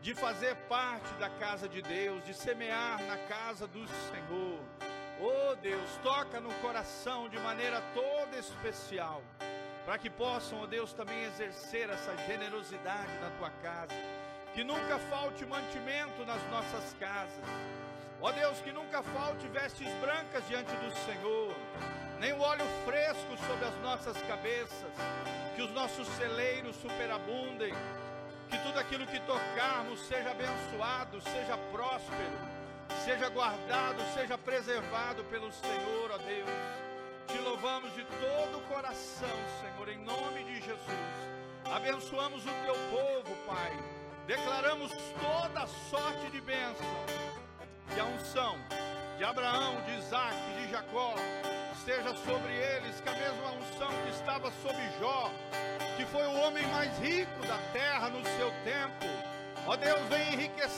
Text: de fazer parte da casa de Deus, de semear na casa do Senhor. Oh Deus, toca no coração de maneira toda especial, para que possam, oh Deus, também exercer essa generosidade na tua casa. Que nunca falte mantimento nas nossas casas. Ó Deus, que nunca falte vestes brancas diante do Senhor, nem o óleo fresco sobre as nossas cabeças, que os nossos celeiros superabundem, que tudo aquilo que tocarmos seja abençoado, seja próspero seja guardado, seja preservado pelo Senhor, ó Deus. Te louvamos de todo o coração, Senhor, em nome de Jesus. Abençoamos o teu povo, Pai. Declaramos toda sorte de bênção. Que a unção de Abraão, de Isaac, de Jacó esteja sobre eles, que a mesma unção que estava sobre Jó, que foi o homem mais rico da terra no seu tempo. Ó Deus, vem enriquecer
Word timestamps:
de 0.00 0.14
fazer 0.14 0.56
parte 0.68 1.12
da 1.14 1.28
casa 1.28 1.68
de 1.68 1.82
Deus, 1.82 2.24
de 2.24 2.32
semear 2.32 3.02
na 3.04 3.16
casa 3.16 3.66
do 3.66 3.86
Senhor. 3.86 4.58
Oh 5.20 5.54
Deus, 5.56 5.90
toca 6.02 6.40
no 6.40 6.52
coração 6.54 7.28
de 7.28 7.38
maneira 7.38 7.82
toda 7.92 8.38
especial, 8.38 9.22
para 9.84 9.98
que 9.98 10.08
possam, 10.08 10.62
oh 10.62 10.66
Deus, 10.66 10.94
também 10.94 11.24
exercer 11.24 11.90
essa 11.90 12.16
generosidade 12.26 13.12
na 13.20 13.30
tua 13.38 13.50
casa. 13.62 13.94
Que 14.54 14.64
nunca 14.64 14.98
falte 15.10 15.44
mantimento 15.44 16.24
nas 16.24 16.42
nossas 16.50 16.94
casas. 16.98 17.44
Ó 18.22 18.32
Deus, 18.32 18.58
que 18.60 18.72
nunca 18.72 19.02
falte 19.02 19.46
vestes 19.48 19.88
brancas 20.00 20.46
diante 20.48 20.74
do 20.76 20.90
Senhor, 21.04 21.54
nem 22.18 22.32
o 22.32 22.40
óleo 22.40 22.66
fresco 22.84 23.36
sobre 23.46 23.66
as 23.66 23.74
nossas 23.82 24.20
cabeças, 24.22 24.92
que 25.54 25.62
os 25.62 25.70
nossos 25.70 26.06
celeiros 26.08 26.76
superabundem, 26.76 27.72
que 28.50 28.58
tudo 28.58 28.78
aquilo 28.78 29.06
que 29.06 29.20
tocarmos 29.20 30.00
seja 30.00 30.30
abençoado, 30.30 31.20
seja 31.22 31.56
próspero 31.72 32.60
seja 33.04 33.28
guardado, 33.28 34.02
seja 34.14 34.36
preservado 34.36 35.24
pelo 35.24 35.50
Senhor, 35.52 36.10
ó 36.12 36.18
Deus. 36.18 36.50
Te 37.26 37.38
louvamos 37.38 37.94
de 37.94 38.04
todo 38.04 38.58
o 38.58 38.62
coração, 38.62 39.38
Senhor, 39.60 39.88
em 39.88 39.98
nome 39.98 40.44
de 40.44 40.56
Jesus. 40.56 40.80
Abençoamos 41.64 42.44
o 42.44 42.50
teu 42.64 42.74
povo, 42.90 43.36
Pai. 43.46 43.72
Declaramos 44.26 44.92
toda 45.20 45.66
sorte 45.88 46.30
de 46.30 46.40
bênção. 46.40 46.86
Que 47.94 48.00
a 48.00 48.04
unção 48.04 48.56
de 49.18 49.24
Abraão, 49.24 49.80
de 49.82 49.98
Isaac, 49.98 50.36
de 50.58 50.70
Jacó 50.70 51.14
esteja 51.76 52.14
sobre 52.14 52.52
eles, 52.52 53.00
que 53.00 53.08
a 53.08 53.12
mesma 53.12 53.50
unção 53.52 53.90
que 54.04 54.10
estava 54.10 54.50
sobre 54.62 54.82
Jó, 55.00 55.30
que 56.00 56.06
foi 56.06 56.26
o 56.26 56.32
homem 56.40 56.66
mais 56.68 56.90
rico 56.98 57.46
da 57.46 57.58
terra 57.74 58.08
no 58.08 58.24
seu 58.24 58.50
tempo. 58.64 59.04
Ó 59.66 59.76
Deus, 59.76 60.00
vem 60.08 60.32
enriquecer 60.32 60.69